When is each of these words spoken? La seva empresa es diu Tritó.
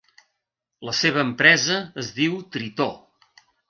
La 0.89 0.95
seva 1.01 1.23
empresa 1.27 1.79
es 2.07 2.13
diu 2.19 2.43
Tritó. 2.57 2.93